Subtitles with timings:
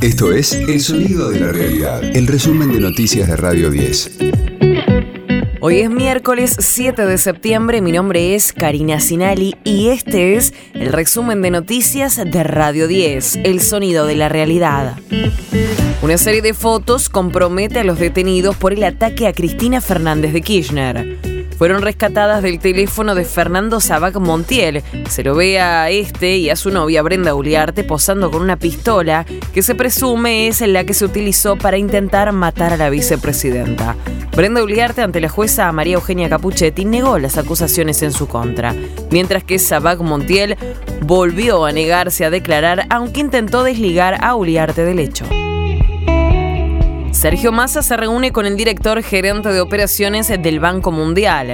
[0.00, 4.18] Esto es El Sonido de la Realidad, el resumen de noticias de Radio 10.
[5.60, 10.92] Hoy es miércoles 7 de septiembre, mi nombre es Karina Sinali y este es el
[10.92, 14.96] resumen de noticias de Radio 10, El Sonido de la Realidad.
[16.00, 20.42] Una serie de fotos compromete a los detenidos por el ataque a Cristina Fernández de
[20.42, 21.27] Kirchner
[21.58, 24.84] fueron rescatadas del teléfono de Fernando Sabac Montiel.
[25.10, 29.26] Se lo ve a este y a su novia Brenda Uliarte posando con una pistola
[29.52, 33.96] que se presume es la que se utilizó para intentar matar a la vicepresidenta.
[34.36, 38.72] Brenda Uliarte ante la jueza María Eugenia Capuchetti negó las acusaciones en su contra,
[39.10, 40.56] mientras que Sabac Montiel
[41.02, 45.24] volvió a negarse a declarar aunque intentó desligar a Uliarte del hecho.
[47.18, 51.50] Sergio Massa se reúne con el director gerente de operaciones del Banco Mundial.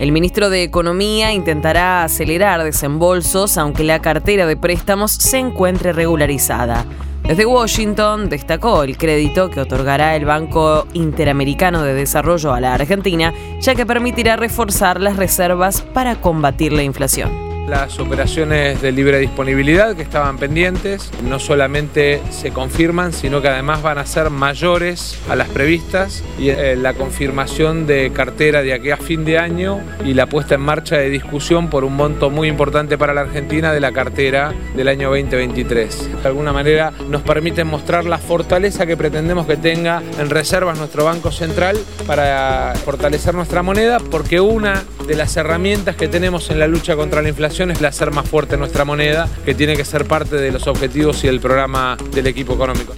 [0.00, 6.86] El ministro de Economía intentará acelerar desembolsos aunque la cartera de préstamos se encuentre regularizada.
[7.24, 13.34] Desde Washington destacó el crédito que otorgará el Banco Interamericano de Desarrollo a la Argentina,
[13.60, 17.51] ya que permitirá reforzar las reservas para combatir la inflación.
[17.68, 23.82] Las operaciones de libre disponibilidad que estaban pendientes no solamente se confirman, sino que además
[23.82, 28.90] van a ser mayores a las previstas y eh, la confirmación de cartera de aquí
[28.90, 32.48] a fin de año y la puesta en marcha de discusión por un monto muy
[32.48, 36.22] importante para la Argentina de la cartera del año 2023.
[36.22, 41.04] De alguna manera nos permiten mostrar la fortaleza que pretendemos que tenga en reservas nuestro
[41.04, 46.66] Banco Central para fortalecer nuestra moneda porque una de las herramientas que tenemos en la
[46.66, 50.06] lucha contra la inflación es la hacer más fuerte nuestra moneda, que tiene que ser
[50.06, 52.94] parte de los objetivos y el programa del equipo económico.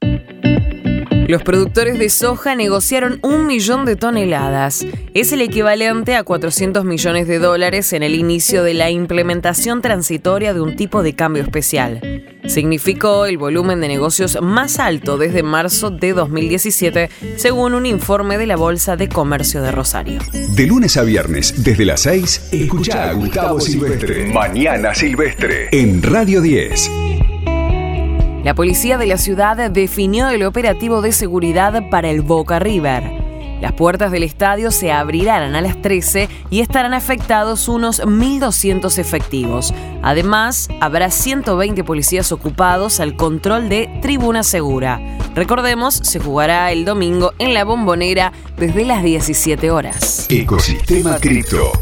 [1.27, 4.85] Los productores de soja negociaron un millón de toneladas.
[5.15, 10.53] Es el equivalente a 400 millones de dólares en el inicio de la implementación transitoria
[10.53, 12.14] de un tipo de cambio especial.
[12.47, 18.47] Significó el volumen de negocios más alto desde marzo de 2017, según un informe de
[18.47, 20.21] la Bolsa de Comercio de Rosario.
[20.33, 24.33] De lunes a viernes, desde las 6, escucha a Gustavo Silvestre.
[24.33, 25.69] Mañana Silvestre.
[25.73, 26.91] En Radio 10.
[28.45, 33.24] La policía de la ciudad definió el operativo de seguridad para el Boca River.
[33.65, 39.73] Las puertas del estadio se abrirán a las 13 y estarán afectados unos 1.200 efectivos.
[40.03, 45.01] Además, habrá 120 policías ocupados al control de Tribuna Segura.
[45.35, 50.27] Recordemos, se jugará el domingo en la bombonera desde las 17 horas.
[50.29, 51.73] Ecosistema Cripto.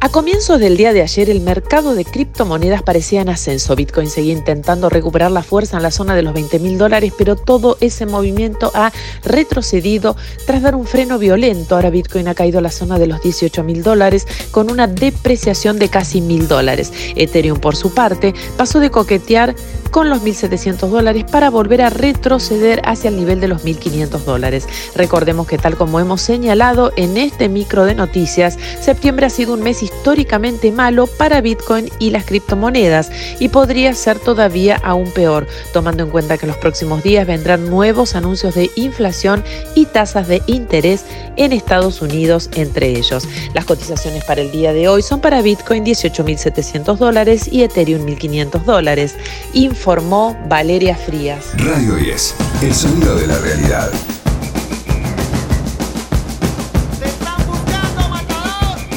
[0.00, 3.74] A comienzos del día de ayer, el mercado de criptomonedas parecía en ascenso.
[3.74, 7.34] Bitcoin seguía intentando recuperar la fuerza en la zona de los 20 mil dólares, pero
[7.34, 8.92] todo ese movimiento ha
[9.24, 10.14] retrocedido
[10.46, 11.74] tras dar un freno violento.
[11.74, 15.80] Ahora Bitcoin ha caído a la zona de los 18 mil dólares con una depreciación
[15.80, 16.92] de casi mil dólares.
[17.16, 19.56] Ethereum, por su parte, pasó de coquetear
[19.90, 24.68] con los 1.700 dólares para volver a retroceder hacia el nivel de los 1.500 dólares.
[24.94, 29.62] Recordemos que tal como hemos señalado en este micro de noticias, septiembre ha sido un
[29.62, 36.02] mes históricamente malo para Bitcoin y las criptomonedas y podría ser todavía aún peor, tomando
[36.02, 39.42] en cuenta que en los próximos días vendrán nuevos anuncios de inflación
[39.74, 41.04] y tasas de interés
[41.36, 43.26] en Estados Unidos entre ellos.
[43.54, 48.64] Las cotizaciones para el día de hoy son para Bitcoin 18.700 dólares y Ethereum 1.500
[48.64, 49.14] dólares
[49.52, 51.46] informó Valeria Frías.
[51.56, 53.90] Radio 10, el sonido de la realidad.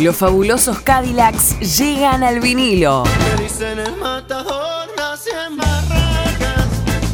[0.01, 3.03] Los fabulosos Cadillacs llegan al vinilo.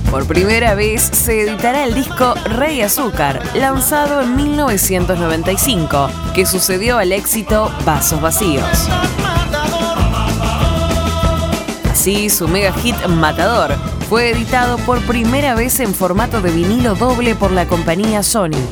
[0.09, 7.11] Por primera vez se editará el disco Rey Azúcar, lanzado en 1995, que sucedió al
[7.11, 8.87] éxito Vasos Vacíos
[12.29, 13.75] su mega hit Matador
[14.07, 18.63] fue editado por primera vez en formato de vinilo doble por la compañía Sony.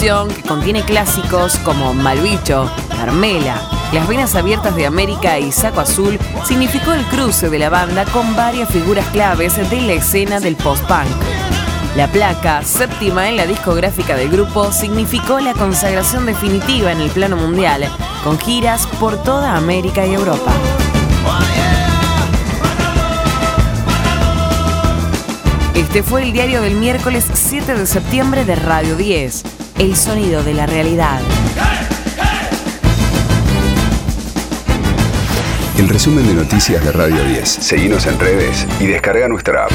[0.00, 3.60] Que contiene clásicos como Malbicho, Carmela,
[3.92, 8.34] Las Venas Abiertas de América y Saco Azul, significó el cruce de la banda con
[8.34, 11.06] varias figuras claves de la escena del post-punk.
[11.96, 17.36] La placa, séptima en la discográfica del grupo, significó la consagración definitiva en el plano
[17.36, 17.86] mundial,
[18.24, 20.52] con giras por toda América y Europa.
[25.74, 30.52] Este fue el diario del miércoles 7 de septiembre de Radio 10, El sonido de
[30.52, 31.22] la realidad.
[35.78, 37.48] El resumen de noticias de Radio 10.
[37.48, 39.72] Seguimos en redes y descarga nuestra app.